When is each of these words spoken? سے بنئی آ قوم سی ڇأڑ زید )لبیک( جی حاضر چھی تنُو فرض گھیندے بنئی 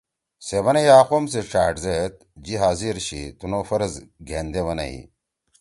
سے 0.45 0.57
بنئی 0.65 0.85
آ 0.97 0.97
قوم 1.09 1.25
سی 1.31 1.41
ڇأڑ 1.51 1.73
زید 1.83 2.13
)لبیک( 2.17 2.39
جی 2.43 2.55
حاضر 2.63 2.95
چھی 3.05 3.21
تنُو 3.37 3.59
فرض 3.69 3.93
گھیندے 4.27 4.61
بنئی 4.67 4.97